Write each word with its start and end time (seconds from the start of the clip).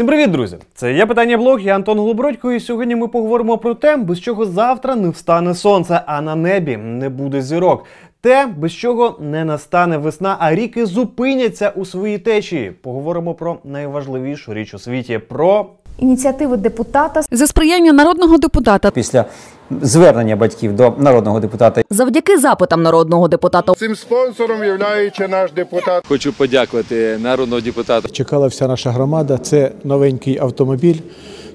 Всім 0.00 0.06
привіт, 0.06 0.30
друзі! 0.30 0.56
Це 0.74 0.92
я 0.92 1.06
питання 1.06 1.36
блог, 1.36 1.60
я 1.60 1.74
Антон 1.74 1.98
Голобородько, 1.98 2.52
і 2.52 2.60
сьогодні 2.60 2.96
ми 2.96 3.08
поговоримо 3.08 3.58
про 3.58 3.74
те, 3.74 3.96
без 3.96 4.20
чого 4.20 4.44
завтра 4.44 4.96
не 4.96 5.08
встане 5.08 5.54
сонце, 5.54 6.00
а 6.06 6.20
на 6.20 6.34
небі 6.34 6.76
не 6.76 7.08
буде 7.08 7.42
зірок. 7.42 7.84
Те, 8.20 8.46
без 8.56 8.72
чого 8.72 9.18
не 9.20 9.44
настане 9.44 9.98
весна, 9.98 10.36
а 10.40 10.54
ріки 10.54 10.86
зупиняться 10.86 11.70
у 11.70 11.84
своїй 11.84 12.18
течії. 12.18 12.70
Поговоримо 12.70 13.34
про 13.34 13.58
найважливішу 13.64 14.54
річ 14.54 14.74
у 14.74 14.78
світі 14.78 15.18
про 15.18 15.66
ініціативи 16.00 16.56
депутата 16.56 17.22
За 17.30 17.46
сприяння 17.46 17.92
народного 17.92 18.38
депутата 18.38 18.90
після 18.90 19.24
звернення 19.82 20.36
батьків 20.36 20.76
до 20.76 20.94
народного 20.98 21.40
депутата 21.40 21.82
завдяки 21.90 22.38
запитам 22.38 22.82
народного 22.82 23.28
депутата 23.28 23.74
Цим 23.74 23.96
спонсором 23.96 24.64
є 24.64 25.28
наш 25.28 25.52
депутат. 25.52 26.06
Хочу 26.08 26.32
подякувати 26.32 27.18
народного 27.22 27.60
депутата. 27.60 28.08
Чекала 28.08 28.46
вся 28.46 28.68
наша 28.68 28.90
громада. 28.90 29.38
Це 29.38 29.72
новенький 29.84 30.38
автомобіль, 30.38 30.96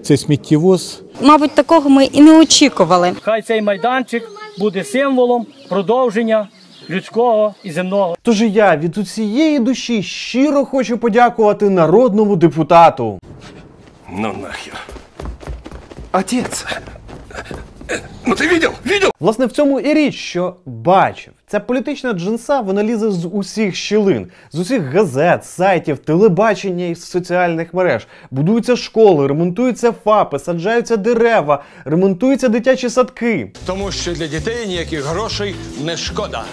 це 0.02 0.18
сміттєвоз. 0.18 1.01
Мабуть, 1.21 1.51
такого 1.51 1.89
ми 1.89 2.06
і 2.06 2.21
не 2.21 2.39
очікували. 2.39 3.12
Хай 3.21 3.42
цей 3.42 3.62
майданчик 3.62 4.23
буде 4.59 4.84
символом 4.84 5.46
продовження 5.70 6.48
людського 6.89 7.56
і 7.64 7.71
земного. 7.71 8.15
Тож 8.21 8.42
і 8.42 8.51
я 8.51 8.78
від 8.78 8.98
усієї 8.98 9.59
душі 9.59 10.04
щиро 10.04 10.65
хочу 10.65 10.98
подякувати 10.98 11.70
народному 11.70 12.36
депутату. 12.36 13.20
Ну 14.18 14.33
нахер. 14.33 14.79
Отец. 16.14 16.65
Ну 18.25 18.33
ты 18.36 18.47
видел? 18.47 18.73
Видел? 18.86 19.11
Власне, 19.19 19.46
в 19.46 19.51
цьому 19.51 19.79
і 19.79 19.93
річ, 19.93 20.15
що 20.15 20.56
бачив. 20.65 21.33
Ця 21.47 21.60
політична 21.60 22.14
джинса 22.14 22.59
вона 22.59 22.83
лізе 22.83 23.11
з 23.11 23.28
усіх 23.28 23.75
щілин, 23.75 24.28
з 24.51 24.59
усіх 24.59 24.82
газет, 24.82 25.46
сайтів, 25.46 25.97
телебачення 25.97 26.86
і 26.86 26.96
соціальних 26.96 27.73
мереж. 27.73 28.07
Будуються 28.32 28.75
школи, 28.75 29.28
ремонтуються 29.28 29.92
ФАПи, 30.04 30.39
саджаються 30.39 30.97
дерева, 30.97 31.64
ремонтуються 31.86 32.50
дитячі 32.50 32.90
садки. 32.90 33.52
Тому 33.66 33.92
що 33.92 34.14
для 34.14 34.28
дітей 34.28 34.68
ніяких 34.68 35.06
грошей 35.06 35.56
не 35.84 35.97
шкода. 35.97 36.44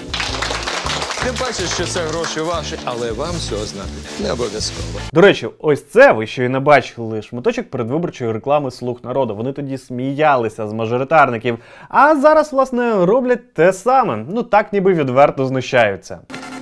Тим 1.25 1.34
паче, 1.41 1.62
що 1.75 1.84
це 1.84 2.01
гроші 2.01 2.41
ваші, 2.41 2.78
але 2.84 3.12
вам 3.12 3.34
цього 3.39 3.65
знати 3.65 3.89
не 4.23 4.33
обов'язково. 4.33 5.01
До 5.12 5.20
речі, 5.20 5.48
ось 5.59 5.84
це 5.84 6.12
ви 6.12 6.27
ще 6.27 6.45
й 6.45 6.48
не 6.48 6.61
бачили 6.61 7.23
шматочок 7.23 7.70
передвиборчої 7.70 8.33
реклами 8.33 8.70
слуг 8.70 8.98
народу. 9.03 9.37
Вони 9.37 9.53
тоді 9.53 9.78
сміялися 9.78 10.69
з 10.69 10.73
мажоритарників, 10.73 11.59
а 11.89 12.17
зараз, 12.17 12.53
власне, 12.53 13.06
роблять 13.06 13.55
те 13.55 13.73
саме. 13.73 14.17
Ну 14.28 14.43
так 14.43 14.73
ніби 14.73 14.95
відверто 14.95 15.47
знущаються. 15.47 16.19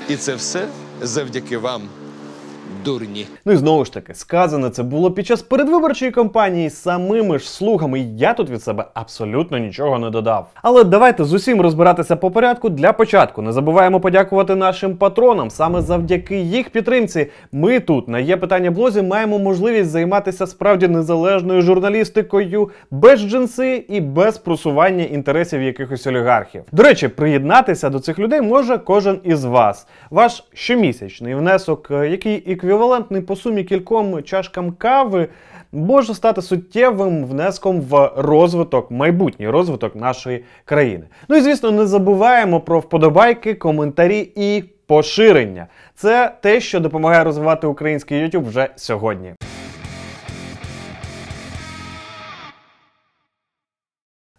І 0.09 0.17
це 0.17 0.35
все 0.35 0.67
завдяки 1.03 1.59
вам, 1.59 1.83
дурні. 2.85 3.27
Ну 3.45 3.53
і 3.53 3.57
знову 3.57 3.85
ж 3.85 3.93
таки, 3.93 4.15
сказане 4.15 4.71
це 4.71 4.83
було 4.83 5.11
під 5.11 5.27
час 5.27 5.43
передвиборчої 5.43 6.11
кампанії 6.11 6.71
самими 6.71 7.39
ж 7.39 7.51
слугами. 7.51 8.01
Я 8.01 8.35
тут 8.35 8.51
від 8.51 8.63
себе 8.63 8.85
абсолютно 8.95 9.59
нічого 9.59 9.99
не 9.99 10.11
додав. 10.11 10.47
Але 10.63 10.85
давайте 10.85 11.25
з 11.25 11.33
усім 11.33 11.61
розбиратися 11.61 12.17
по 12.17 12.31
порядку. 12.31 12.69
Для 12.69 12.93
початку 12.93 13.43
не 13.43 13.53
забуваємо 13.53 14.01
подякувати 14.01 14.55
нашим 14.55 14.97
патронам. 14.97 15.51
Саме 15.51 15.83
завдяки 15.83 16.37
їх 16.37 16.71
підтримці. 16.71 17.27
Ми 17.53 17.81
тут 17.81 18.09
на 18.09 18.19
є 18.19 18.37
питання 18.37 18.71
блозі 18.71 19.03
маємо 19.03 19.39
можливість 19.39 19.91
займатися 19.91 20.47
справді 20.47 20.89
незалежною 20.89 21.63
журналістикою 21.63 22.71
без 22.91 23.21
джинси 23.21 23.85
і 23.89 24.01
без 24.01 24.39
просування 24.39 25.05
інтересів 25.05 25.63
якихось 25.63 26.07
олігархів. 26.07 26.63
До 26.73 26.83
речі, 26.83 27.09
приєднатися 27.09 27.91
до 27.91 28.01
цих 28.01 28.19
людей 28.19 28.41
може 28.41 28.79
кожен 28.79 29.19
із 29.25 29.45
вас. 29.45 29.87
Ваш 30.11 30.45
щомісячний 30.53 31.35
внесок, 31.35 31.91
е, 31.91 32.09
який 32.09 32.53
еквівалентний 32.53 32.70
по 33.27 33.37
сумі 33.37 33.65
кільком 33.65 34.23
чашкам 34.23 34.73
кави, 34.73 35.29
може 35.73 36.15
стати 36.15 36.43
суттєвим 36.43 37.25
внеском 37.25 37.81
в 37.81 38.13
розвиток, 38.17 38.91
майбутній 38.91 39.49
розвиток 39.49 39.97
нашої 39.97 40.45
країни. 40.65 41.05
Ну 41.29 41.37
і 41.37 41.41
звісно, 41.41 41.71
не 41.71 41.87
забуваємо 41.87 42.61
про 42.61 42.79
вподобайки, 42.79 43.55
коментарі 43.55 44.33
і 44.37 44.65
поширення. 44.87 45.67
Це 45.95 46.33
те, 46.41 46.61
що 46.61 46.81
допомагає 46.81 47.25
розвивати 47.25 47.67
український 47.67 48.25
YouTube 48.25 48.45
вже 48.45 48.69
сьогодні. 48.77 49.35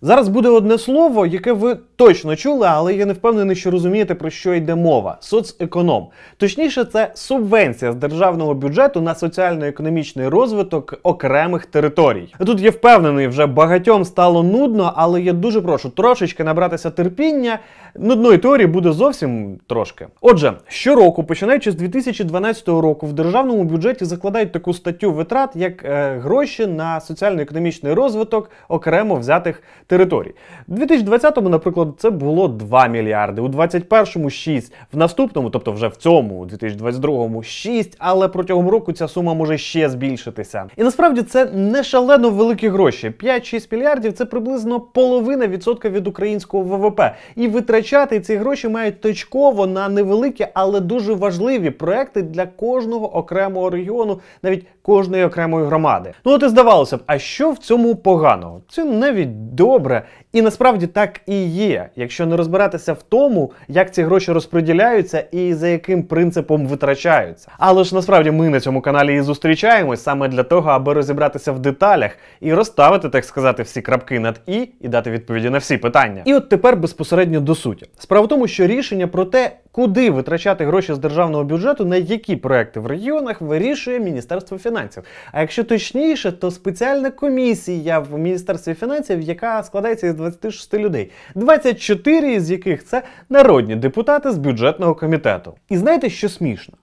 Зараз 0.03 0.27
буде 0.27 0.49
одне 0.49 0.77
слово, 0.77 1.25
яке 1.25 1.53
ви 1.53 1.77
точно 1.95 2.35
чули, 2.35 2.67
але 2.69 2.93
я 2.93 3.05
не 3.05 3.13
впевнений, 3.13 3.55
що 3.55 3.71
розумієте, 3.71 4.15
про 4.15 4.29
що 4.29 4.53
йде 4.53 4.75
мова. 4.75 5.17
Соцеконом. 5.19 6.07
Точніше, 6.37 6.85
це 6.85 7.11
субвенція 7.13 7.91
з 7.91 7.95
державного 7.95 8.53
бюджету 8.53 9.01
на 9.01 9.15
соціально-економічний 9.15 10.27
розвиток 10.27 10.99
окремих 11.03 11.65
територій. 11.65 12.35
Тут 12.45 12.61
я 12.61 12.69
впевнений, 12.69 13.27
вже 13.27 13.45
багатьом 13.45 14.05
стало 14.05 14.43
нудно, 14.43 14.93
але 14.95 15.21
я 15.21 15.33
дуже 15.33 15.61
прошу 15.61 15.89
трошечки 15.89 16.43
набратися 16.43 16.89
терпіння. 16.89 17.59
Нудної 17.95 18.37
теорії 18.37 18.67
буде 18.67 18.91
зовсім 18.91 19.59
трошки. 19.67 20.07
Отже, 20.21 20.53
щороку, 20.67 21.23
починаючи 21.23 21.71
з 21.71 21.75
2012 21.75 22.67
року, 22.67 23.07
в 23.07 23.13
державному 23.13 23.63
бюджеті 23.63 24.05
закладають 24.05 24.51
таку 24.51 24.73
статтю 24.73 25.11
витрат, 25.11 25.55
як 25.55 25.85
е, 25.85 26.19
гроші 26.23 26.67
на 26.67 26.99
соціально-економічний 26.99 27.93
розвиток 27.93 28.51
окремо 28.69 29.15
взятих 29.15 29.63
територій. 29.91 30.31
У 30.67 30.73
2020-му, 30.73 31.49
наприклад, 31.49 31.87
це 31.97 32.09
було 32.09 32.47
2 32.47 32.87
мільярди, 32.87 33.41
у 33.41 33.47
2021-му 33.47 34.29
6, 34.29 34.73
в 34.93 34.97
наступному, 34.97 35.49
тобто 35.49 35.71
вже 35.71 35.87
в 35.87 35.95
цьому, 35.95 36.35
у 36.35 36.45
2022-му 36.45 37.43
6, 37.43 37.95
але 37.99 38.27
протягом 38.27 38.69
року 38.69 38.93
ця 38.93 39.07
сума 39.07 39.33
може 39.33 39.57
ще 39.57 39.89
збільшитися. 39.89 40.65
І 40.77 40.83
насправді 40.83 41.21
це 41.21 41.45
не 41.45 41.83
шалено 41.83 42.29
великі 42.29 42.69
гроші. 42.69 43.13
5-6 43.23 43.75
мільярдів 43.75 44.13
це 44.13 44.25
приблизно 44.25 44.79
половина 44.79 45.47
відсотка 45.47 45.89
від 45.89 46.07
українського 46.07 46.63
ВВП. 46.63 47.01
І 47.35 47.47
витрачати 47.47 48.19
ці 48.19 48.35
гроші 48.35 48.67
мають 48.67 49.01
точково 49.01 49.67
на 49.67 49.89
невеликі, 49.89 50.47
але 50.53 50.79
дуже 50.79 51.13
важливі 51.13 51.69
проекти 51.69 52.21
для 52.21 52.45
кожного 52.45 53.17
окремого 53.17 53.69
регіону, 53.69 54.19
навіть 54.43 54.65
кожної 54.81 55.23
окремої 55.23 55.65
громади. 55.65 56.13
Ну 56.25 56.31
от 56.31 56.43
і 56.43 56.47
здавалося 56.47 56.97
б, 56.97 57.01
а 57.05 57.17
що 57.17 57.51
в 57.51 57.57
цьому 57.57 57.95
поганого? 57.95 58.61
Це 58.69 58.85
навіть 58.85 59.55
добре, 59.55 60.03
і 60.33 60.41
насправді 60.41 60.87
так 60.87 61.21
і 61.27 61.43
є, 61.45 61.89
якщо 61.95 62.25
не 62.25 62.37
розбиратися 62.37 62.93
в 62.93 63.01
тому, 63.01 63.51
як 63.67 63.93
ці 63.93 64.03
гроші 64.03 64.31
розподіляються 64.31 65.23
і 65.31 65.53
за 65.53 65.67
яким 65.67 66.03
принципом 66.03 66.67
витрачаються. 66.67 67.51
Але 67.57 67.83
ж 67.83 67.95
насправді 67.95 68.31
ми 68.31 68.49
на 68.49 68.59
цьому 68.59 68.81
каналі 68.81 69.15
і 69.15 69.21
зустрічаємось 69.21 70.03
саме 70.03 70.27
для 70.27 70.43
того, 70.43 70.69
аби 70.69 70.93
розібратися 70.93 71.51
в 71.51 71.59
деталях 71.59 72.11
і 72.41 72.53
розставити, 72.53 73.09
так 73.09 73.25
сказати, 73.25 73.63
всі 73.63 73.81
крапки 73.81 74.19
над 74.19 74.41
і 74.47 74.69
і 74.81 74.87
дати 74.87 75.11
відповіді 75.11 75.49
на 75.49 75.57
всі 75.57 75.77
питання. 75.77 76.21
І 76.25 76.33
от 76.33 76.49
тепер 76.49 76.77
безпосередньо 76.77 77.39
до 77.39 77.55
суті. 77.55 77.85
Справа 77.99 78.25
в 78.25 78.29
тому, 78.29 78.47
що 78.47 78.67
рішення 78.67 79.07
про 79.07 79.25
те, 79.25 79.51
куди 79.71 80.09
витрачати 80.11 80.65
гроші 80.65 80.93
з 80.93 80.97
державного 80.97 81.43
бюджету, 81.43 81.85
на 81.85 81.95
які 81.95 82.35
проекти 82.35 82.79
в 82.79 82.87
регіонах 82.87 83.41
вирішує 83.41 83.99
Міністерство 83.99 84.57
фінансів. 84.57 85.03
А 85.31 85.41
якщо 85.41 85.63
точніше, 85.63 86.31
то 86.31 86.51
спеціальна 86.51 87.11
комісія 87.11 87.99
в 87.99 88.19
Міністерстві 88.19 88.73
фінансів, 88.73 89.21
яка 89.21 89.63
складається 89.63 90.07
із 90.07 90.13
26 90.13 90.73
людей, 90.73 91.11
24 91.35 92.33
із 92.33 92.51
яких 92.51 92.85
це 92.85 93.03
народні 93.29 93.75
депутати 93.75 94.31
з 94.31 94.37
бюджетного 94.37 94.95
комітету. 94.95 95.53
І 95.69 95.77
знаєте, 95.77 96.09
що 96.09 96.29
смішно? 96.29 96.73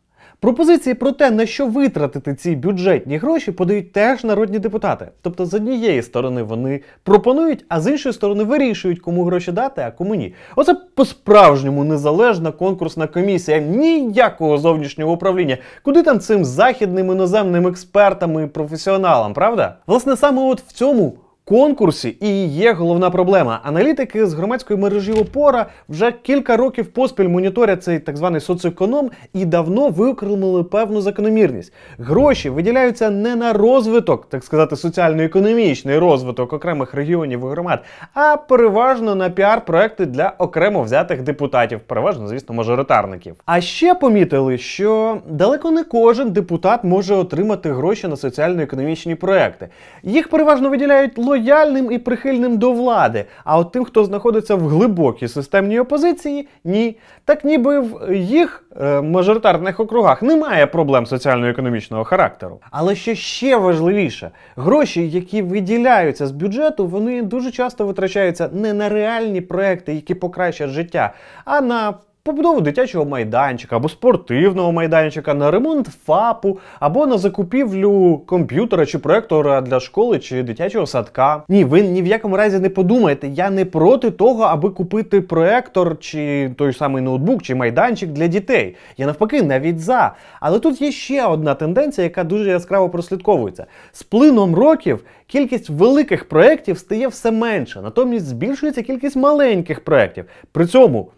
Пропозиції 0.41 0.95
про 0.95 1.13
те, 1.13 1.31
на 1.31 1.47
що 1.47 1.67
витратити 1.67 2.35
ці 2.35 2.57
бюджетні 2.57 3.17
гроші, 3.17 3.53
подають 3.53 3.93
теж 3.93 4.25
народні 4.25 4.59
депутати. 4.59 5.09
Тобто, 5.23 5.47
з 5.47 5.55
однієї 5.55 6.03
сторони 6.03 6.43
вони 6.43 6.81
пропонують, 7.03 7.65
а 7.69 7.81
з 7.81 7.91
іншої 7.91 8.13
сторони 8.13 8.45
вирішують, 8.45 9.01
кому 9.01 9.25
гроші 9.25 9.53
дати, 9.53 9.83
а 9.83 9.91
кому 9.91 10.15
ні. 10.15 10.35
Оце 10.57 10.75
по-справжньому 10.95 11.85
незалежна 11.85 12.53
конкурсна 12.53 13.07
комісія, 13.07 13.59
ніякого 13.59 14.59
зовнішнього 14.59 15.13
управління. 15.13 15.59
Куди 15.83 16.03
там 16.03 16.21
цим 16.21 16.45
західним 16.45 17.13
іноземним 17.13 17.67
експертам 17.67 18.45
і 18.45 18.47
професіоналам, 18.47 19.35
правда? 19.35 19.77
Власне, 19.87 20.17
саме 20.17 20.43
от 20.43 20.61
в 20.61 20.73
цьому 20.73 21.15
конкурсі 21.49 22.17
і 22.21 22.47
є 22.47 22.73
головна 22.73 23.11
проблема. 23.11 23.61
Аналітики 23.65 24.27
з 24.27 24.35
громадської 24.35 24.81
мережі 24.81 25.13
Опора 25.13 25.67
вже 25.89 26.13
кілька 26.13 26.57
років 26.57 26.87
поспіль 26.87 27.29
моніторять 27.29 27.83
цей 27.83 27.99
так 27.99 28.17
званий 28.17 28.41
соцеконом 28.41 29.11
і 29.35 29.45
давно 29.45 29.89
виокремили 29.89 30.65
певну 30.65 31.01
закономірність. 31.01 31.73
Гроші 31.99 32.51
виділяються 32.51 33.11
не 33.11 33.37
на 33.37 33.53
розвиток, 33.53 34.29
так 34.29 34.45
сказати, 34.45 34.77
соціально-економічний 34.77 35.99
розвиток 35.99 36.53
окремих 36.53 36.95
регіонів 36.95 37.41
і 37.41 37.51
громад, 37.51 37.85
а 38.15 38.37
переважно 38.37 39.15
на 39.15 39.31
піар-проекти 39.31 40.07
для 40.07 40.33
окремо 40.39 40.83
взятих 40.83 41.23
депутатів, 41.23 41.81
переважно, 41.81 42.29
звісно, 42.29 42.55
мажоритарників. 42.55 43.35
А 43.47 43.61
ще 43.61 43.95
помітили, 43.95 44.59
що 44.59 45.19
далеко 45.29 45.71
не 45.71 45.85
кожен 45.85 46.31
депутат 46.31 46.85
може 46.85 47.15
отримати 47.15 47.73
гроші 47.73 48.09
на 48.09 48.17
соціально-економічні 48.17 49.15
проекти. 49.15 49.69
Їх 50.03 50.29
переважно 50.29 50.71
виділяють 50.71 51.19
лояльні 51.19 51.38
лояльним 51.39 51.93
і 51.93 51.99
прихильним 51.99 52.59
до 52.59 52.73
влади. 52.73 53.25
А 53.45 53.59
от 53.59 53.73
тим, 53.73 53.85
хто 53.85 54.05
знаходиться 54.05 54.55
в 54.55 54.69
глибокій 54.69 55.29
системній 55.29 55.81
опозиції, 55.81 56.49
ні. 56.65 56.97
Так 57.25 57.45
ніби 57.45 57.81
в 57.81 58.15
їх 58.15 58.65
е, 58.81 59.01
мажоритарних 59.01 59.81
округах 59.81 60.23
немає 60.23 60.67
проблем 60.67 61.07
соціально-економічного 61.07 62.05
характеру. 62.05 62.61
Але 62.71 62.95
що 62.95 63.15
ще 63.15 63.57
важливіше, 63.57 64.31
гроші, 64.57 65.09
які 65.09 65.43
виділяються 65.43 66.27
з 66.27 66.31
бюджету, 66.31 66.87
вони 66.87 67.23
дуже 67.23 67.51
часто 67.51 67.87
витрачаються 67.87 68.51
не 68.53 68.73
на 68.73 68.89
реальні 68.89 69.41
проекти, 69.41 69.95
які 69.95 70.15
покращать 70.15 70.71
життя, 70.71 71.13
а 71.45 71.61
на 71.61 71.95
побудову 72.29 72.61
дитячого 72.61 73.05
майданчика 73.05 73.77
або 73.77 73.89
спортивного 73.89 74.73
майданчика, 74.73 75.35
на 75.35 75.51
ремонт 75.51 75.89
ФАПу, 76.07 76.59
або 76.81 77.07
на 77.07 77.19
закупівлю 77.19 78.21
комп'ютера 78.27 78.87
чи 78.87 78.99
проектора 78.99 79.61
для 79.61 79.81
школи 79.81 80.19
чи 80.19 80.43
дитячого 80.43 80.87
садка. 80.87 81.43
Ні, 81.49 81.65
ви 81.65 81.83
ні 81.83 82.03
в 82.03 82.07
якому 82.07 82.37
разі 82.37 82.59
не 82.59 82.69
подумайте, 82.69 83.29
я 83.29 83.51
не 83.51 83.65
проти 83.65 84.11
того, 84.11 84.43
аби 84.43 84.71
купити 84.71 85.21
проектор 85.21 85.99
чи 85.99 86.51
той 86.59 86.73
самий 86.73 87.03
ноутбук 87.03 87.43
чи 87.43 87.55
майданчик 87.55 88.11
для 88.11 88.27
дітей. 88.27 88.77
Я 88.97 89.07
навпаки 89.07 89.43
навіть 89.43 89.81
за. 89.81 90.15
Але 90.41 90.59
тут 90.59 90.81
є 90.83 90.93
ще 90.93 91.27
одна 91.27 91.55
тенденція, 91.55 92.05
яка 92.05 92.25
дуже 92.25 92.51
яскраво 92.51 92.91
прослідковується. 92.91 93.67
З 93.93 94.03
плином 94.03 94.55
років 94.55 95.05
кількість 95.27 95.71
великих 95.71 96.29
проєктів 96.29 96.79
стає 96.79 97.09
все 97.09 97.31
менше, 97.31 97.81
натомість 97.81 98.27
збільшується 98.27 98.83
кількість 98.83 99.17
маленьких 99.17 99.85
проєктів. 99.85 100.25
При 100.53 100.67
цьому 100.67 101.09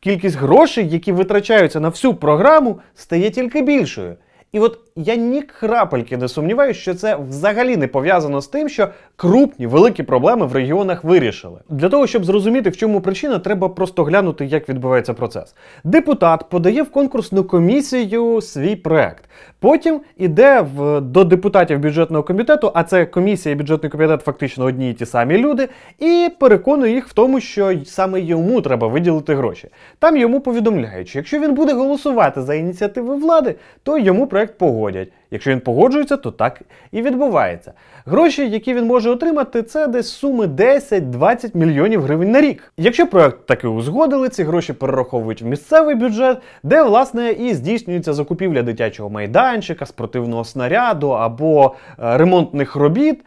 кількість 0.00 0.36
грошей, 0.36 0.88
які 0.88 1.12
витрачаються 1.12 1.80
на 1.80 1.88
всю 1.88 2.14
програму, 2.14 2.80
стає 2.94 3.30
тільки 3.30 3.62
більшою. 3.62 4.16
І 4.52 4.60
от 4.60 4.78
я 4.96 5.16
ні 5.16 5.42
крапельки 5.42 6.16
не 6.16 6.28
сумніваюся, 6.28 6.80
що 6.80 6.94
це 6.94 7.16
взагалі 7.28 7.76
не 7.76 7.86
пов'язано 7.88 8.40
з 8.40 8.48
тим, 8.48 8.68
що 8.68 8.88
крупні 9.16 9.66
великі 9.66 10.02
проблеми 10.02 10.46
в 10.46 10.52
регіонах 10.52 11.04
вирішили. 11.04 11.60
Для 11.70 11.88
того, 11.88 12.06
щоб 12.06 12.24
зрозуміти, 12.24 12.70
в 12.70 12.76
чому 12.76 13.00
причина, 13.00 13.38
треба 13.38 13.68
просто 13.68 14.04
глянути, 14.04 14.44
як 14.44 14.68
відбувається 14.68 15.14
процес. 15.14 15.54
Депутат 15.84 16.44
подає 16.48 16.82
в 16.82 16.90
конкурсну 16.90 17.44
комісію 17.44 18.40
свій 18.40 18.76
проект. 18.76 19.24
Потім 19.60 20.00
іде 20.16 20.60
в, 20.60 21.00
до 21.00 21.24
депутатів 21.24 21.78
бюджетного 21.78 22.22
комітету, 22.22 22.70
а 22.74 22.84
це 22.84 23.06
комісія 23.06 23.52
і 23.52 23.58
бюджетний 23.58 23.90
комітет 23.90 24.22
фактично 24.22 24.64
одні 24.64 24.90
і 24.90 24.94
ті 24.94 25.06
самі 25.06 25.38
люди, 25.38 25.68
і 25.98 26.30
переконує 26.40 26.92
їх 26.94 27.08
в 27.08 27.12
тому, 27.12 27.40
що 27.40 27.72
саме 27.84 28.20
йому 28.20 28.60
треба 28.60 28.88
виділити 28.88 29.34
гроші. 29.34 29.68
Там 29.98 30.16
йому 30.16 30.40
повідомляють, 30.40 31.08
що 31.08 31.18
якщо 31.18 31.40
він 31.40 31.54
буде 31.54 31.72
голосувати 31.72 32.42
за 32.42 32.54
ініціативи 32.54 33.16
влади, 33.16 33.54
то 33.82 33.98
йому 33.98 34.26
проект 34.36 34.58
погодять. 34.58 35.08
Якщо 35.30 35.50
він 35.50 35.60
погоджується, 35.60 36.16
то 36.16 36.30
так 36.30 36.60
і 36.92 37.02
відбувається. 37.02 37.72
Гроші, 38.06 38.48
які 38.48 38.74
він 38.74 38.86
може 38.86 39.10
отримати, 39.10 39.62
це 39.62 39.86
десь 39.86 40.12
суми 40.12 40.46
10-20 40.46 41.56
мільйонів 41.56 42.02
гривень 42.02 42.30
на 42.30 42.40
рік. 42.40 42.72
Якщо 42.76 43.06
проект 43.06 43.46
таки 43.46 43.68
узгодили, 43.68 44.28
ці 44.28 44.44
гроші 44.44 44.72
перераховують 44.72 45.42
в 45.42 45.46
місцевий 45.46 45.94
бюджет, 45.94 46.38
де 46.62 46.82
власне 46.82 47.30
і 47.30 47.54
здійснюється 47.54 48.12
закупівля 48.12 48.62
дитячого 48.62 49.10
майданчика, 49.10 49.86
спортивного 49.86 50.44
снаряду 50.44 51.08
або 51.08 51.74
е, 51.98 52.18
ремонтних 52.18 52.76
робіт. 52.76 53.24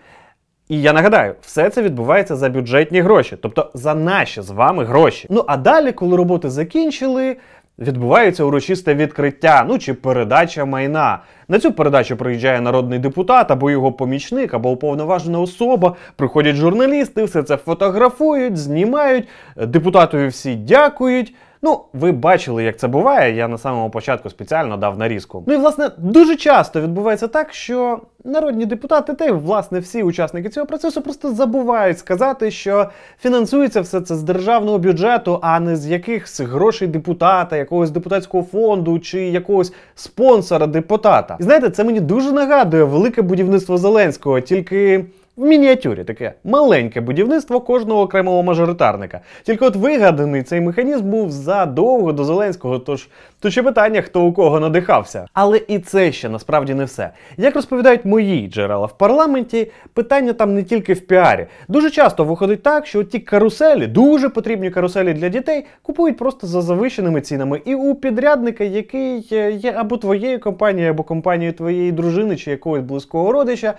І 0.69 0.81
я 0.81 0.93
нагадаю, 0.93 1.35
все 1.41 1.69
це 1.69 1.81
відбувається 1.81 2.35
за 2.35 2.49
бюджетні 2.49 3.01
гроші, 3.01 3.37
тобто 3.41 3.71
за 3.73 3.95
наші 3.95 4.41
з 4.41 4.49
вами 4.49 4.83
гроші. 4.83 5.27
Ну 5.29 5.43
а 5.47 5.57
далі, 5.57 5.91
коли 5.91 6.17
роботи 6.17 6.49
закінчили, 6.49 7.37
відбувається 7.79 8.43
урочисте 8.43 8.95
відкриття, 8.95 9.65
ну 9.67 9.79
чи 9.79 9.93
передача 9.93 10.65
майна. 10.65 11.19
На 11.47 11.59
цю 11.59 11.71
передачу 11.71 12.17
приїжджає 12.17 12.61
народний 12.61 12.99
депутат 12.99 13.51
або 13.51 13.71
його 13.71 13.91
помічник, 13.91 14.53
або 14.53 14.71
уповноважена 14.71 15.39
особа. 15.39 15.95
Приходять 16.15 16.55
журналісти, 16.55 17.23
все 17.23 17.43
це 17.43 17.57
фотографують, 17.57 18.57
знімають, 18.57 19.27
депутатові 19.55 20.27
всі 20.27 20.55
дякують. 20.55 21.33
Ну, 21.61 21.79
ви 21.93 22.11
бачили, 22.11 22.63
як 22.63 22.77
це 22.77 22.87
буває. 22.87 23.35
Я 23.35 23.47
на 23.47 23.57
самому 23.57 23.89
початку 23.89 24.29
спеціально 24.29 24.77
дав 24.77 24.97
нарізку. 24.97 25.43
Ну 25.47 25.53
і 25.53 25.57
власне 25.57 25.91
дуже 25.97 26.35
часто 26.35 26.81
відбувається 26.81 27.27
так, 27.27 27.53
що 27.53 27.99
народні 28.23 28.65
депутати 28.65 29.13
та 29.13 29.25
й 29.25 29.31
власне 29.31 29.79
всі 29.79 30.03
учасники 30.03 30.49
цього 30.49 30.65
процесу 30.65 31.01
просто 31.01 31.33
забувають 31.33 31.99
сказати, 31.99 32.51
що 32.51 32.89
фінансується 33.21 33.81
все 33.81 34.01
це 34.01 34.15
з 34.15 34.23
державного 34.23 34.77
бюджету, 34.79 35.39
а 35.41 35.59
не 35.59 35.75
з 35.75 35.87
якихось 35.87 36.39
грошей 36.41 36.87
депутата, 36.87 37.57
якогось 37.57 37.91
депутатського 37.91 38.43
фонду 38.43 38.99
чи 38.99 39.21
якогось 39.21 39.73
спонсора 39.95 40.67
депутата. 40.67 41.37
І 41.39 41.43
знаєте, 41.43 41.69
це 41.69 41.83
мені 41.83 41.99
дуже 41.99 42.31
нагадує 42.31 42.83
велике 42.83 43.21
будівництво 43.21 43.77
Зеленського, 43.77 44.39
тільки. 44.39 45.05
В 45.39 45.45
мініатюрі 45.45 46.03
таке 46.03 46.33
маленьке 46.43 47.01
будівництво 47.01 47.61
кожного 47.61 48.01
окремого 48.01 48.43
мажоритарника. 48.43 49.19
Тільки 49.43 49.65
от 49.65 49.75
вигаданий 49.75 50.43
цей 50.43 50.61
механізм 50.61 51.09
був 51.09 51.31
задовго 51.31 52.13
до 52.13 52.23
Зеленського, 52.23 52.79
тож 52.79 53.09
то 53.39 53.49
ще 53.49 53.63
питання, 53.63 54.01
хто 54.01 54.21
у 54.21 54.33
кого 54.33 54.59
надихався. 54.59 55.25
Але 55.33 55.61
і 55.67 55.79
це 55.79 56.11
ще 56.11 56.29
насправді 56.29 56.73
не 56.73 56.85
все. 56.85 57.09
Як 57.37 57.55
розповідають 57.55 58.05
мої 58.05 58.47
джерела 58.47 58.85
в 58.85 58.97
парламенті, 58.97 59.71
питання 59.93 60.33
там 60.33 60.53
не 60.53 60.63
тільки 60.63 60.93
в 60.93 60.99
піарі. 60.99 61.47
Дуже 61.67 61.89
часто 61.89 62.23
виходить 62.23 62.63
так, 62.63 62.87
що 62.87 63.03
ті 63.03 63.19
каруселі, 63.19 63.87
дуже 63.87 64.29
потрібні 64.29 64.69
каруселі 64.69 65.13
для 65.13 65.29
дітей, 65.29 65.65
купують 65.81 66.17
просто 66.17 66.47
за 66.47 66.61
завищеними 66.61 67.21
цінами. 67.21 67.61
І 67.65 67.75
у 67.75 67.95
підрядника, 67.95 68.63
який 68.63 69.27
є 69.57 69.73
або 69.77 69.97
твоєю 69.97 70.39
компанією, 70.39 70.91
або 70.91 71.03
компанією 71.03 71.53
твоєї 71.53 71.91
дружини 71.91 72.35
чи 72.35 72.51
якогось 72.51 72.81
близького 72.81 73.31
родича. 73.31 73.73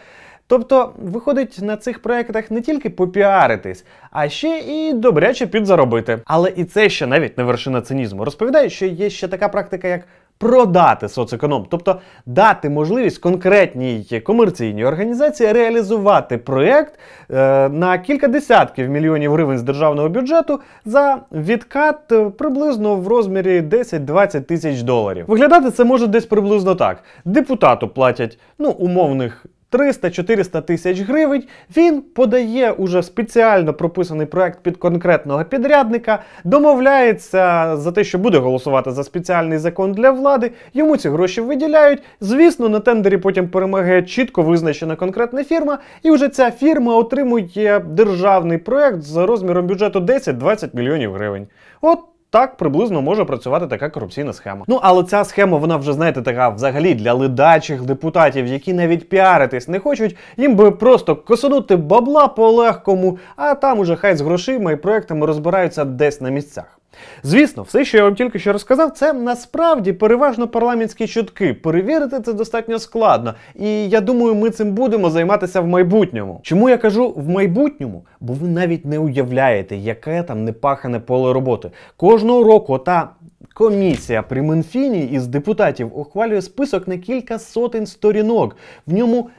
Тобто 0.51 0.93
виходить 0.99 1.59
на 1.63 1.77
цих 1.77 2.03
проєктах 2.03 2.51
не 2.51 2.61
тільки 2.61 2.91
попіаритись, 2.91 3.85
а 4.11 4.29
ще 4.29 4.59
і 4.59 4.93
добряче 4.93 5.47
підзаробити. 5.47 6.19
Але 6.25 6.53
і 6.57 6.65
це 6.65 6.89
ще 6.89 7.07
навіть 7.07 7.39
не 7.39 7.45
вершина 7.45 7.81
цинізму. 7.81 8.25
Розповідаю, 8.25 8.71
що 8.71 8.87
є 8.87 9.11
ще 9.11 9.29
така 9.29 9.49
практика, 9.49 9.89
як 9.89 10.01
продати 10.39 11.09
соцеконом, 11.09 11.67
тобто 11.71 12.01
дати 12.27 12.71
можливість 12.71 13.19
конкретній 13.19 14.23
комерційній 14.25 14.85
організації 14.85 15.53
реалізувати 15.53 16.39
проєкт 16.39 16.99
е, 17.31 17.69
на 17.69 17.99
кілька 17.99 18.29
десятків 18.29 18.89
мільйонів 18.89 19.33
гривень 19.33 19.59
з 19.59 19.63
державного 19.63 20.09
бюджету 20.09 20.61
за 20.85 21.19
відкат 21.33 22.13
е, 22.13 22.31
приблизно 22.31 22.97
в 22.97 23.09
розмірі 23.09 23.61
10-20 23.61 24.41
тисяч 24.41 24.83
доларів. 24.83 25.25
Виглядати 25.29 25.71
це 25.71 25.85
може 25.85 26.07
десь 26.07 26.27
приблизно 26.27 26.75
так: 26.75 27.03
депутату 27.25 27.89
платять 27.89 28.39
ну 28.59 28.71
умовних. 28.71 29.47
300-400 29.73 30.63
тисяч 30.63 31.01
гривень, 31.01 31.45
він 31.77 32.03
подає 32.03 32.73
уже 32.73 33.03
спеціально 33.03 33.75
прописаний 33.75 34.27
проект 34.27 34.63
під 34.63 34.77
конкретного 34.77 35.45
підрядника, 35.45 36.23
домовляється 36.45 37.77
за 37.77 37.93
те, 37.93 38.05
що 38.05 38.19
буде 38.19 38.39
голосувати 38.39 38.91
за 38.91 39.05
спеціальний 39.05 39.59
закон 39.59 39.93
для 39.93 40.11
влади, 40.11 40.51
йому 40.75 40.97
ці 40.97 41.09
гроші 41.09 41.41
виділяють. 41.41 42.03
Звісно, 42.21 42.69
на 42.69 42.81
тендері 42.81 43.17
потім 43.17 43.49
перемагає 43.49 44.03
чітко 44.03 44.43
визначена 44.43 44.97
конкретна 44.97 45.45
фірма, 45.45 45.79
і 46.03 46.11
вже 46.11 46.29
ця 46.29 46.51
фірма 46.51 46.97
отримує 46.97 47.79
державний 47.79 48.59
проект 48.59 49.03
з 49.03 49.17
розміром 49.17 49.67
бюджету 49.67 50.01
10-20 50.01 50.69
мільйонів 50.77 51.13
гривень. 51.13 51.47
От 51.81 51.99
так 52.31 52.57
приблизно 52.57 53.03
може 53.03 53.25
працювати 53.25 53.67
така 53.67 53.91
корупційна 53.91 54.33
схема. 54.33 54.65
Ну 54.69 54.79
але 54.83 55.05
ця 55.05 55.25
схема, 55.25 55.59
вона 55.59 55.77
вже 55.77 55.93
знаєте, 55.93 56.23
така 56.23 56.49
взагалі 56.49 56.95
для 56.95 57.13
ледачих 57.13 57.83
депутатів, 57.83 58.47
які 58.47 58.73
навіть 58.73 59.09
піаритись 59.09 59.69
не 59.69 59.79
хочуть, 59.79 60.17
їм 60.37 60.57
би 60.57 60.71
просто 60.71 61.17
косонути 61.17 61.77
бабла 61.77 62.29
по 62.29 62.51
легкому, 62.51 63.19
а 63.37 63.55
там 63.55 63.79
уже 63.79 63.97
хай 63.97 64.17
з 64.17 64.21
грошима 64.21 64.73
і 64.73 64.77
проектами 64.77 65.27
розбираються 65.27 65.85
десь 65.85 66.21
на 66.21 66.31
місцях. 66.31 66.80
Звісно, 67.23 67.63
все, 67.63 67.85
що 67.85 67.97
я 67.97 68.05
вам 68.05 68.15
тільки 68.15 68.39
що 68.39 68.53
розказав, 68.53 68.91
це 68.91 69.13
насправді 69.13 69.93
переважно 69.93 70.49
парламентські 70.49 71.07
чутки. 71.07 71.55
Перевірити 71.55 72.21
це 72.21 72.33
достатньо 72.33 72.79
складно. 72.79 73.35
І 73.55 73.89
я 73.89 74.01
думаю, 74.01 74.35
ми 74.35 74.51
цим 74.51 74.73
будемо 74.73 75.11
займатися 75.11 75.61
в 75.61 75.67
майбутньому. 75.67 76.41
Чому 76.43 76.71
я 76.71 76.77
кажу 76.77 77.13
в 77.17 77.29
майбутньому? 77.29 78.05
Бо 78.21 78.33
ви 78.33 78.49
навіть 78.49 78.85
не 78.85 78.99
уявляєте, 78.99 79.77
яке 79.77 80.23
там 80.23 80.45
непахане 80.45 81.01
поле 81.01 81.33
роботи. 81.33 81.71
Кожного 81.97 82.45
року 82.45 82.79
та. 82.79 83.11
Комісія 83.55 84.23
при 84.23 84.43
Мінфіні 84.43 85.05
із 85.05 85.27
депутатів 85.27 85.99
ухвалює 85.99 86.43
список 86.43 86.89
на 86.89 86.99
кілька 86.99 87.39
сотень 87.39 87.87
сторінок. 87.87 88.57
В 88.87 88.93
ньому 88.93 89.31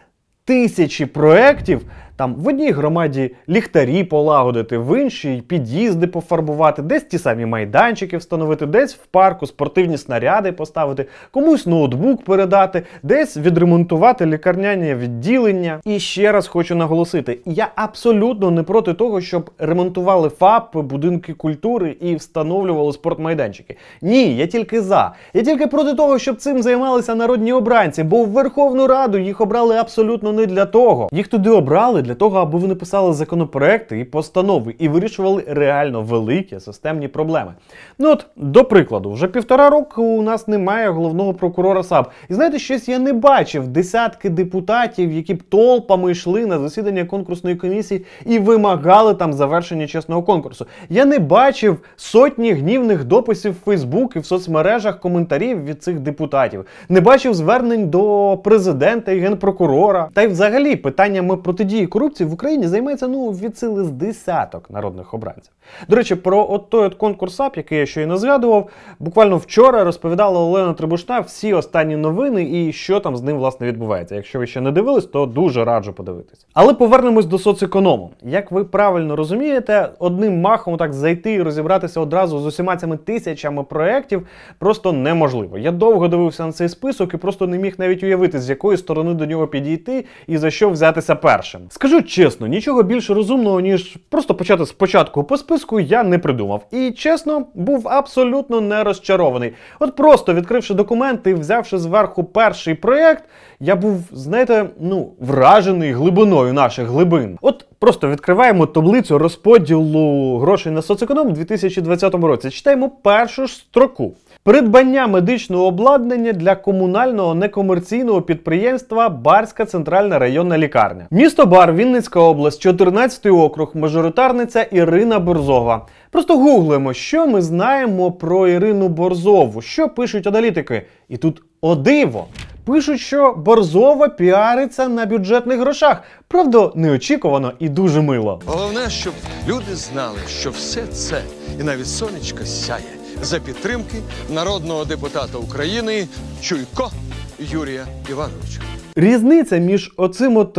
тисячі 0.46 1.06
проєктів. 1.06 1.82
Там 2.22 2.36
в 2.36 2.48
одній 2.48 2.72
громаді 2.72 3.32
ліхтарі 3.50 4.04
полагодити, 4.04 4.78
в 4.78 5.02
іншій 5.02 5.44
під'їзди 5.48 6.08
пофарбувати, 6.08 6.82
десь 6.82 7.04
ті 7.04 7.18
самі 7.18 7.46
майданчики 7.46 8.18
встановити, 8.18 8.66
десь 8.66 8.96
в 8.96 9.06
парку 9.06 9.48
спортивні 9.48 9.98
снаряди 9.98 10.52
поставити, 10.52 11.06
комусь 11.32 11.66
ноутбук 11.66 12.24
передати, 12.24 12.84
десь 13.04 13.38
відремонтувати 13.38 14.26
лікарняні 14.26 14.96
відділення. 14.96 15.80
І 15.86 16.00
ще 16.00 16.32
раз 16.32 16.48
хочу 16.48 16.76
наголосити: 16.76 17.40
я 17.46 17.68
абсолютно 17.76 18.52
не 18.52 18.64
проти 18.64 18.94
того, 18.94 19.22
щоб 19.22 19.50
ремонтували 19.60 20.30
ФАП, 20.30 20.78
будинки 20.78 21.34
культури 21.34 21.96
і 22.02 22.16
встановлювали 22.16 22.94
спортмайданчики. 22.94 23.78
Ні, 24.02 24.36
я 24.36 24.48
тільки 24.48 24.82
за. 24.82 25.14
Я 25.34 25.44
тільки 25.44 25.68
проти 25.68 25.94
того, 25.94 26.20
щоб 26.20 26.36
цим 26.36 26.62
займалися 26.62 27.16
народні 27.16 27.54
обранці, 27.54 28.04
бо 28.04 28.24
в 28.24 28.28
Верховну 28.28 28.88
Раду 28.88 29.18
їх 29.18 29.42
обрали 29.42 29.76
абсолютно 29.78 30.34
не 30.34 30.46
для 30.46 30.66
того. 30.66 31.10
Їх 31.12 31.28
туди 31.28 31.50
обрали 31.50 32.02
для 32.02 32.11
для 32.12 32.16
того, 32.16 32.40
аби 32.40 32.60
вони 32.60 32.76
писали 32.76 33.14
законопроекти 33.14 34.00
і 34.00 34.04
постанови 34.04 34.76
і 34.80 34.88
вирішували 34.88 35.44
реально 35.48 36.02
великі 36.02 36.60
системні 36.60 37.08
проблеми. 37.08 37.54
Ну 38.00 38.12
от, 38.12 38.26
до 38.36 38.64
прикладу, 38.64 39.12
вже 39.12 39.28
півтора 39.28 39.70
року 39.70 40.04
у 40.04 40.22
нас 40.22 40.48
немає 40.48 40.90
головного 40.90 41.34
прокурора 41.34 41.84
САП. 41.84 42.12
І 42.30 42.34
знаєте, 42.34 42.60
щось 42.60 42.90
я 42.90 43.00
не 43.00 43.14
бачив 43.14 43.68
десятки 43.68 44.30
депутатів, 44.30 45.12
які 45.12 45.34
б 45.34 45.44
толпами 45.44 46.12
йшли 46.12 46.46
на 46.46 46.60
засідання 46.60 47.06
конкурсної 47.06 47.56
комісії 47.56 48.06
і 48.26 48.40
вимагали 48.40 49.14
там 49.14 49.34
завершення 49.34 49.88
чесного 49.88 50.24
конкурсу. 50.24 50.66
Я 50.90 51.06
не 51.06 51.20
бачив 51.20 51.78
сотні 51.96 52.52
гнівних 52.52 53.04
дописів 53.04 53.52
в 53.52 53.66
Фейсбук 53.66 54.16
і 54.16 54.20
в 54.20 54.26
соцмережах 54.26 55.00
коментарів 55.00 55.66
від 55.66 55.84
цих 55.84 56.00
депутатів. 56.00 56.66
Не 56.90 57.02
бачив 57.02 57.34
звернень 57.34 57.90
до 57.90 58.38
президента 58.44 59.12
і 59.12 59.20
генпрокурора. 59.20 60.10
Та 60.14 60.22
й 60.22 60.28
взагалі 60.28 60.76
питаннями 60.76 61.38
протидії 61.38 61.88
корупції 61.92 62.30
в 62.30 62.34
Україні 62.34 62.68
займається 62.68 63.08
ну 63.08 63.32
від 63.32 63.58
сили 63.58 63.84
з 63.84 63.92
десяток 63.92 64.70
народних 64.70 65.14
обранців. 65.14 65.54
До 65.88 65.96
речі, 65.96 66.16
про 66.16 66.48
от 66.50 66.70
той 66.70 66.86
от 66.86 66.96
конкурс 66.96 67.36
САП, 67.36 67.58
який 67.58 67.80
я 67.80 67.86
щойно 67.86 68.18
згадував, 68.18 68.70
буквально 69.00 69.38
вчора 69.38 69.84
розповідала 69.84 70.40
Олена 70.40 70.74
Трибушна 70.74 71.20
всі 71.20 71.54
останні 71.54 71.96
новини 71.96 72.50
і 72.52 72.74
що 72.74 73.00
там 73.00 73.18
з 73.18 73.22
ним 73.22 73.38
власне 73.38 73.68
відбувається. 73.68 74.16
Якщо 74.16 74.40
ви 74.40 74.48
ще 74.48 74.62
не 74.62 74.72
дивились, 74.72 75.06
то 75.06 75.26
дуже 75.26 75.66
раджу 75.66 75.92
подивитись. 75.92 76.46
Але 76.54 76.74
повернемось 76.74 77.26
до 77.26 77.38
соцеконому. 77.38 78.12
Як 78.24 78.52
ви 78.52 78.64
правильно 78.64 79.16
розумієте, 79.16 79.90
одним 80.00 80.42
махом 80.42 80.78
так 80.78 80.94
зайти 80.94 81.34
і 81.34 81.42
розібратися 81.42 82.00
одразу 82.02 82.40
з 82.40 82.46
усіма 82.46 82.78
цими 82.78 82.98
тисячами 82.98 83.64
проєктів 83.64 84.28
просто 84.60 84.94
неможливо. 84.94 85.58
Я 85.58 85.72
довго 85.72 86.08
дивився 86.08 86.46
на 86.46 86.52
цей 86.52 86.70
список 86.70 87.14
і 87.14 87.18
просто 87.18 87.48
не 87.48 87.58
міг 87.58 87.76
навіть 87.78 88.04
уявити, 88.04 88.40
з 88.40 88.50
якої 88.50 88.78
сторони 88.78 89.14
до 89.14 89.26
нього 89.26 89.48
підійти 89.48 90.06
і 90.28 90.38
за 90.38 90.52
що 90.52 90.70
взятися 90.70 91.16
першим. 91.16 91.62
Скажу 91.82 92.02
чесно, 92.02 92.48
нічого 92.48 92.84
більш 92.84 93.10
розумного, 93.10 93.60
ніж 93.60 93.98
просто 94.10 94.36
почати 94.36 94.66
спочатку 94.66 95.24
по 95.24 95.38
списку, 95.38 95.80
я 95.80 96.04
не 96.04 96.20
придумав. 96.20 96.66
І 96.72 96.92
чесно, 96.92 97.46
був 97.54 97.88
абсолютно 97.88 98.62
не 98.62 98.84
розчарований. 98.84 99.54
От 99.80 99.96
просто 99.96 100.34
відкривши 100.34 100.74
документи 100.74 101.34
взявши 101.34 101.78
зверху 101.78 102.24
перший 102.24 102.76
проєкт, 102.76 103.24
я 103.60 103.76
був, 103.76 104.04
знаєте, 104.12 104.70
ну, 104.80 105.12
вражений 105.20 105.94
глибиною 105.94 106.54
наших 106.54 106.88
глибин. 106.88 107.38
От 107.42 107.66
просто 107.80 108.10
відкриваємо 108.10 108.66
таблицю 108.66 109.18
розподілу 109.18 110.38
грошей 110.38 110.72
на 110.72 110.82
соцеконом 110.82 111.28
у 111.28 111.32
2020 111.32 112.14
році. 112.16 112.50
Читаємо 112.50 112.90
першу 112.90 113.48
ж 113.48 113.54
строку. 113.54 114.14
Придбання 114.44 115.08
медичного 115.08 115.66
обладнання 115.66 116.34
для 116.34 116.56
комунального 116.56 117.36
некомерційного 117.36 118.22
підприємства 118.22 119.10
Барська 119.10 119.66
центральна 119.66 120.20
районна 120.20 120.58
лікарня. 120.58 121.08
Місто 121.12 121.46
Бар, 121.46 121.74
Вінницька 121.74 122.20
область, 122.20 122.62
14 122.62 123.26
округ, 123.26 123.72
мажоритарниця 123.74 124.62
Ірина 124.62 125.20
Борзова. 125.20 125.88
Просто 126.12 126.38
гуглимо, 126.38 126.94
що 126.94 127.28
ми 127.28 127.42
знаємо 127.42 128.12
про 128.12 128.48
Ірину 128.48 128.88
Борзову, 128.88 129.62
що 129.62 129.90
пишуть 129.90 130.28
аналітики. 130.28 130.86
І 131.10 131.18
тут 131.18 131.44
о 131.62 131.76
диво. 131.76 132.28
Пишуть, 132.66 133.00
що 133.00 133.34
Борзова 133.34 134.08
піариться 134.08 134.88
на 134.88 135.06
бюджетних 135.06 135.60
грошах. 135.60 136.04
Правда, 136.28 136.72
неочікувано 136.76 137.54
і 137.60 137.70
дуже 137.70 138.02
мило. 138.02 138.42
Головне, 138.46 138.90
щоб 138.90 139.14
люди 139.48 139.76
знали, 139.76 140.20
що 140.28 140.50
все 140.50 140.82
це 140.88 141.22
і 141.60 141.64
навіть 141.64 141.88
сонечко 141.88 142.46
сяє 142.46 143.01
за 143.22 143.40
підтримки 143.40 143.96
народного 144.30 144.86
депутата 144.86 145.38
України 145.38 146.08
Чуйко 146.42 146.92
Юрія 147.40 147.86
Івановича. 148.10 148.62
Різниця 148.96 149.58
між 149.58 149.94
оцим 149.98 150.38
от 150.38 150.58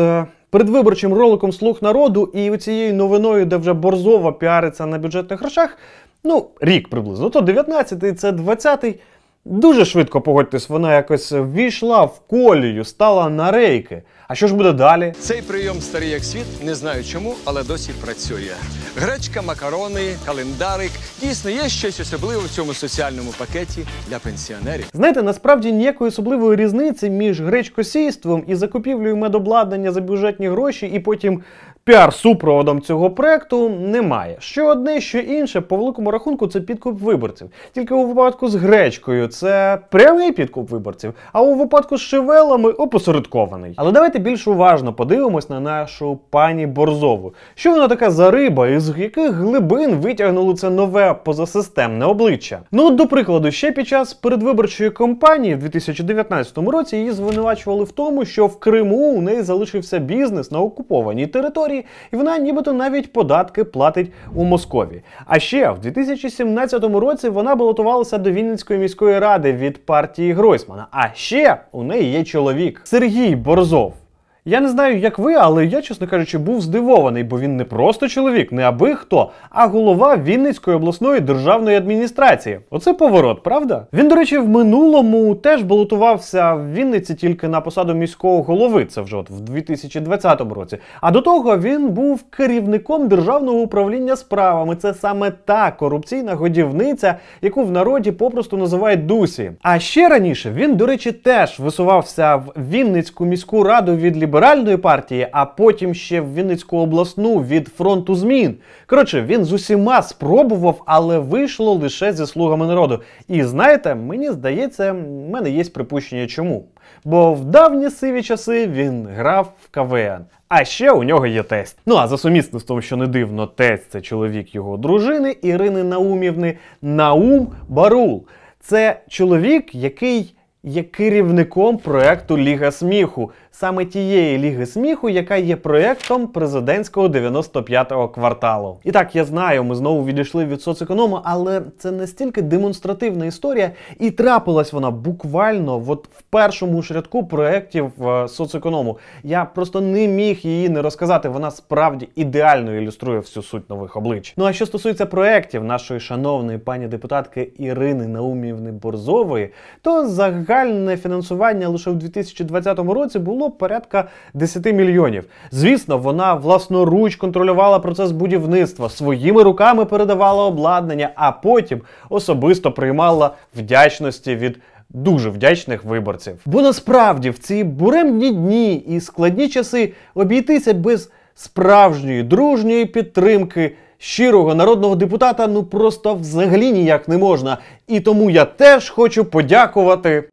предвиборчим 0.50 1.14
роликом 1.14 1.52
Слуг 1.52 1.78
народу 1.80 2.30
і 2.34 2.56
цією 2.56 2.94
новиною, 2.94 3.46
де 3.46 3.56
вже 3.56 3.72
Борзова 3.72 4.32
піариться 4.32 4.86
на 4.86 4.98
бюджетних 4.98 5.40
грошах, 5.40 5.78
ну, 6.24 6.46
рік 6.60 6.88
приблизно. 6.88 7.30
То 7.30 7.40
19-й, 7.40 8.12
це 8.12 8.30
20-й. 8.30 8.94
Дуже 9.44 9.84
швидко 9.84 10.20
погодьтесь, 10.20 10.68
вона 10.68 10.94
якось 10.94 11.32
ввійшла 11.32 12.04
в 12.04 12.20
колію, 12.20 12.84
стала 12.84 13.28
на 13.28 13.50
рейки. 13.50 14.02
А 14.28 14.34
що 14.34 14.48
ж 14.48 14.54
буде 14.54 14.72
далі? 14.72 15.14
Цей 15.18 15.42
прийом 15.42 15.80
старий 15.80 16.10
як 16.10 16.24
світ, 16.24 16.44
не 16.64 16.74
знаю 16.74 17.04
чому, 17.04 17.34
але 17.44 17.62
досі 17.64 17.92
працює. 18.04 18.52
Гречка, 18.96 19.42
макарони, 19.42 20.14
календарик. 20.26 20.90
Дійсно, 21.20 21.50
є 21.50 21.68
щось 21.68 22.00
особливе 22.00 22.42
в 22.46 22.50
цьому 22.50 22.74
соціальному 22.74 23.30
пакеті 23.38 23.86
для 24.08 24.18
пенсіонерів. 24.18 24.84
Знаєте, 24.94 25.22
насправді 25.22 25.72
ніякої 25.72 26.08
особливої 26.08 26.56
різниці 26.56 27.10
між 27.10 27.40
гречкосійством 27.40 28.44
і 28.46 28.54
закупівлею 28.54 29.16
медобладнання 29.16 29.92
за 29.92 30.00
бюджетні 30.00 30.48
гроші, 30.48 30.86
і 30.86 31.00
потім 31.00 31.42
піар-супроводом 31.86 32.80
цього 32.80 33.10
проекту 33.10 33.68
немає. 33.68 34.36
Що 34.38 34.66
одне, 34.66 35.00
що 35.00 35.18
інше, 35.18 35.60
по 35.60 35.76
великому 35.76 36.10
рахунку, 36.10 36.46
це 36.46 36.60
підкуп 36.60 37.00
виборців. 37.00 37.48
Тільки 37.72 37.94
у 37.94 38.06
випадку 38.06 38.48
з 38.48 38.54
гречкою 38.54 39.28
це 39.28 39.78
прямий 39.90 40.32
підкуп 40.32 40.70
виборців, 40.70 41.14
а 41.32 41.42
у 41.42 41.54
випадку 41.54 41.96
з 41.96 42.00
шевелами 42.00 42.70
опосередкований. 42.70 43.74
Але 43.76 43.92
давайте 43.92 44.18
більш 44.18 44.48
уважно 44.48 44.92
подивимось 44.92 45.50
на 45.50 45.60
нашу 45.60 46.18
пані 46.30 46.66
Борзову. 46.66 47.34
Що 47.54 47.70
вона 47.70 47.88
така 47.88 48.10
за 48.10 48.30
риба, 48.30 48.68
і 48.68 48.78
з 48.78 48.98
яких 48.98 49.32
глибин 49.32 49.94
витягнули 49.94 50.54
це 50.54 50.70
нове 50.70 51.14
позасистемне 51.14 52.04
обличчя? 52.04 52.60
Ну, 52.72 52.90
до 52.90 53.06
прикладу, 53.06 53.50
ще 53.50 53.72
під 53.72 53.88
час 53.88 54.14
передвиборчої 54.14 54.90
кампанії 54.90 55.54
в 55.54 55.58
2019 55.58 56.58
році 56.58 56.96
її 56.96 57.10
звинувачували 57.10 57.84
в 57.84 57.92
тому, 57.92 58.24
що 58.24 58.46
в 58.46 58.58
Криму 58.58 59.12
у 59.12 59.20
неї 59.20 59.42
залишився 59.42 59.98
бізнес 59.98 60.50
на 60.50 60.60
окупованій 60.60 61.26
території, 61.26 61.71
і 62.12 62.16
вона 62.16 62.38
нібито 62.38 62.72
навіть 62.72 63.12
податки 63.12 63.64
платить 63.64 64.12
у 64.34 64.44
Москові. 64.44 65.02
А 65.26 65.38
ще 65.38 65.70
в 65.70 65.78
2017 65.78 66.84
році 66.84 67.28
вона 67.28 67.54
балотувалася 67.54 68.18
до 68.18 68.30
Вінницької 68.30 68.78
міської 68.80 69.18
ради 69.18 69.52
від 69.52 69.86
партії 69.86 70.32
Гройсмана. 70.32 70.86
А 70.90 71.14
ще 71.14 71.56
у 71.72 71.82
неї 71.82 72.12
є 72.12 72.24
чоловік 72.24 72.80
Сергій 72.84 73.36
Борзов. 73.36 74.01
Я 74.44 74.60
не 74.60 74.68
знаю, 74.68 74.98
як 74.98 75.18
ви, 75.18 75.34
але 75.34 75.66
я, 75.66 75.82
чесно 75.82 76.06
кажучи, 76.06 76.38
був 76.38 76.60
здивований, 76.60 77.24
бо 77.24 77.40
він 77.40 77.56
не 77.56 77.64
просто 77.64 78.08
чоловік, 78.08 78.52
не 78.52 78.62
аби 78.62 78.94
хто, 78.94 79.30
а 79.50 79.66
голова 79.66 80.16
Вінницької 80.16 80.76
обласної 80.76 81.20
державної 81.20 81.76
адміністрації. 81.76 82.60
Оце 82.70 82.92
поворот, 82.92 83.42
правда? 83.42 83.86
Він, 83.92 84.08
до 84.08 84.14
речі, 84.14 84.38
в 84.38 84.48
минулому 84.48 85.34
теж 85.34 85.62
балотувався 85.62 86.54
в 86.54 86.72
Вінниці 86.72 87.14
тільки 87.14 87.48
на 87.48 87.60
посаду 87.60 87.94
міського 87.94 88.42
голови. 88.42 88.84
Це 88.84 89.00
вже 89.00 89.16
от 89.16 89.30
в 89.30 89.40
2020 89.40 90.40
році. 90.40 90.78
А 91.00 91.10
до 91.10 91.20
того 91.20 91.58
він 91.58 91.88
був 91.88 92.22
керівником 92.30 93.08
державного 93.08 93.58
управління 93.58 94.16
справами. 94.16 94.76
Це 94.76 94.94
саме 94.94 95.30
та 95.30 95.70
корупційна 95.70 96.34
годівниця, 96.34 97.14
яку 97.42 97.64
в 97.64 97.70
народі 97.70 98.12
попросту 98.12 98.56
називають 98.56 99.06
Дусі. 99.06 99.52
А 99.62 99.78
ще 99.78 100.08
раніше 100.08 100.50
він, 100.50 100.76
до 100.76 100.86
речі, 100.86 101.12
теж 101.12 101.60
висувався 101.60 102.36
в 102.36 102.52
Вінницьку 102.70 103.24
міську 103.24 103.62
раду 103.62 103.96
від 103.96 104.16
ліберальної 104.32 104.76
партії, 104.76 105.28
а 105.32 105.44
потім 105.44 105.94
ще 105.94 106.20
в 106.20 106.34
Вінницьку 106.34 106.78
обласну 106.78 107.42
від 107.42 107.68
фронту 107.68 108.14
змін. 108.14 108.56
Коротше, 108.86 109.22
він 109.22 109.44
з 109.44 109.52
усіма 109.52 110.02
спробував, 110.02 110.82
але 110.86 111.18
вийшло 111.18 111.74
лише 111.74 112.12
зі 112.12 112.26
слугами 112.26 112.66
народу. 112.66 113.00
І 113.28 113.44
знаєте, 113.44 113.94
мені 113.94 114.30
здається, 114.30 114.92
в 114.92 115.30
мене 115.30 115.50
є 115.50 115.64
припущення, 115.64 116.26
чому. 116.26 116.64
Бо 117.04 117.34
в 117.34 117.44
давні 117.44 117.90
сиві 117.90 118.22
часи 118.22 118.66
він 118.66 119.06
грав 119.16 119.52
в 119.64 119.68
КВН. 119.68 120.24
А 120.48 120.64
ще 120.64 120.92
у 120.92 121.04
нього 121.04 121.26
є 121.26 121.42
тесть. 121.42 121.78
Ну 121.86 121.96
а 121.96 122.08
за 122.08 122.18
сумісництвом, 122.18 122.82
що 122.82 122.96
не 122.96 123.06
дивно, 123.06 123.46
тесть 123.46 123.90
це 123.90 124.00
чоловік 124.00 124.54
його 124.54 124.76
дружини 124.76 125.36
Ірини 125.42 125.84
Наумівни 125.84 126.56
Наум 126.82 127.48
Барул. 127.68 128.26
Це 128.60 129.00
чоловік, 129.08 129.74
який 129.74 130.34
є 130.62 130.82
керівником 130.82 131.78
проекту 131.78 132.38
Ліга 132.38 132.70
сміху, 132.70 133.30
саме 133.52 133.84
тієї 133.84 134.38
ліги 134.38 134.66
сміху, 134.66 135.08
яка 135.08 135.36
є 135.36 135.56
проектом 135.56 136.26
президентського 136.26 137.08
95-го 137.08 138.08
кварталу. 138.08 138.78
І 138.84 138.92
так, 138.92 139.16
я 139.16 139.24
знаю, 139.24 139.64
ми 139.64 139.74
знову 139.74 140.04
відійшли 140.04 140.44
від 140.44 140.62
соцеконому, 140.62 141.20
але 141.24 141.62
це 141.78 141.90
настільки 141.90 142.42
демонстративна 142.42 143.26
історія, 143.26 143.70
і 143.98 144.10
трапилась 144.10 144.72
вона 144.72 144.90
буквально 144.90 145.84
от 145.86 146.08
в 146.18 146.22
першому 146.22 146.82
ж 146.82 146.94
рядку 146.94 147.26
проєктів 147.26 148.06
е, 148.06 148.28
соцеконому. 148.28 148.98
Я 149.22 149.44
просто 149.44 149.80
не 149.80 150.08
міг 150.08 150.40
її 150.42 150.68
не 150.68 150.82
розказати. 150.82 151.28
Вона 151.28 151.50
справді 151.50 152.08
ідеально 152.16 152.74
ілюструє 152.74 153.18
всю 153.18 153.42
суть 153.42 153.70
нових 153.70 153.96
облич. 153.96 154.34
Ну 154.36 154.44
а 154.44 154.52
що 154.52 154.66
стосується 154.66 155.06
проєктів 155.06 155.64
нашої 155.64 156.00
шановної 156.00 156.58
пані 156.58 156.86
депутатки 156.86 157.52
Ірини 157.58 158.08
Наумівни 158.08 158.72
Борзової, 158.72 159.50
то 159.82 160.08
загальне 160.08 160.96
фінансування 160.96 161.68
лише 161.68 161.90
в 161.90 161.96
2020 161.96 162.78
році 162.78 163.18
було 163.18 163.41
порядка 163.50 164.08
10 164.34 164.66
мільйонів. 164.66 165.24
Звісно, 165.50 165.98
вона 165.98 166.34
власноруч 166.34 167.16
контролювала 167.16 167.78
процес 167.78 168.10
будівництва, 168.12 168.88
своїми 168.88 169.42
руками 169.42 169.84
передавала 169.84 170.44
обладнання, 170.44 171.10
а 171.14 171.32
потім 171.32 171.80
особисто 172.08 172.72
приймала 172.72 173.30
вдячності 173.56 174.36
від. 174.36 174.58
Дуже 174.94 175.30
вдячних 175.30 175.84
виборців. 175.84 176.34
Бо 176.46 176.62
насправді 176.62 177.30
в 177.30 177.38
ці 177.38 177.64
буремні 177.64 178.30
дні 178.32 178.74
і 178.74 179.00
складні 179.00 179.48
часи 179.48 179.92
обійтися 180.14 180.74
без 180.74 181.10
Справжньої 181.34 182.22
дружньої 182.22 182.86
підтримки 182.86 183.76
щирого 183.98 184.54
народного 184.54 184.94
депутата 184.96 185.46
ну 185.46 185.64
просто 185.64 186.14
взагалі 186.14 186.72
ніяк 186.72 187.08
не 187.08 187.18
можна. 187.18 187.58
І 187.88 188.00
тому 188.00 188.30
я 188.30 188.44
теж 188.44 188.90
хочу 188.90 189.24
подякувати 189.24 190.28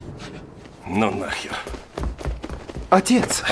Ну 0.88 1.14
нахер. 1.20 1.52
Отец. 2.90 3.44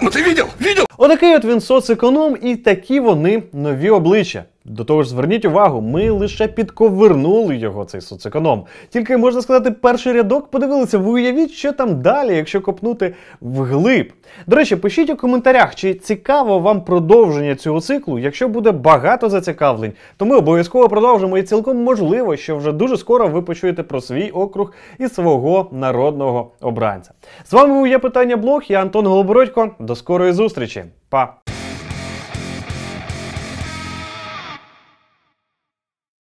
Ну 0.00 0.10
ти 0.10 0.22
видел? 0.22 0.46
Видел? 0.60 0.84
Отакий 0.98 1.36
от 1.36 1.44
він 1.44 1.60
соцеконом, 1.60 2.36
і 2.42 2.56
такі 2.56 3.00
вони 3.00 3.42
нові 3.52 3.90
обличчя. 3.90 4.44
До 4.68 4.84
того 4.84 5.02
ж, 5.02 5.08
зверніть 5.08 5.44
увагу, 5.44 5.80
ми 5.80 6.10
лише 6.10 6.48
підковернули 6.48 7.56
його, 7.56 7.84
цей 7.84 8.00
соцеконом. 8.00 8.64
Тільки 8.88 9.16
можна 9.16 9.42
сказати, 9.42 9.70
перший 9.70 10.12
рядок 10.12 10.50
подивилися. 10.50 10.98
Ви 10.98 11.10
уявіть, 11.10 11.50
що 11.50 11.72
там 11.72 12.02
далі, 12.02 12.36
якщо 12.36 12.60
копнути 12.60 13.14
вглиб. 13.40 14.12
До 14.46 14.56
речі, 14.56 14.76
пишіть 14.76 15.10
у 15.10 15.16
коментарях, 15.16 15.74
чи 15.74 15.94
цікаво 15.94 16.58
вам 16.58 16.84
продовження 16.84 17.54
цього 17.54 17.80
циклу. 17.80 18.18
Якщо 18.18 18.48
буде 18.48 18.72
багато 18.72 19.28
зацікавлень, 19.28 19.92
то 20.16 20.26
ми 20.26 20.36
обов'язково 20.36 20.88
продовжимо. 20.88 21.38
І 21.38 21.42
цілком 21.42 21.82
можливо, 21.82 22.36
що 22.36 22.56
вже 22.56 22.72
дуже 22.72 22.96
скоро 22.96 23.28
ви 23.28 23.42
почуєте 23.42 23.82
про 23.82 24.00
свій 24.00 24.30
округ 24.30 24.72
і 24.98 25.08
свого 25.08 25.68
народного 25.72 26.50
обранця. 26.60 27.10
З 27.44 27.52
вами 27.52 27.74
був 27.74 27.88
є 27.88 27.98
питання 27.98 28.36
блог. 28.36 28.62
Я 28.68 28.82
Антон 28.82 29.06
Голобородько. 29.06 29.70
До 29.78 29.94
скорої 29.94 30.32
зустрічі. 30.32 30.84
Па! 31.08 31.55